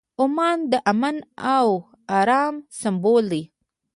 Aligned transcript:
عمان 0.21 0.59
د 0.71 0.73
امن 0.91 1.17
او 1.55 1.67
ارام 2.17 2.55
سمبول 2.79 3.25
دی. 3.31 3.43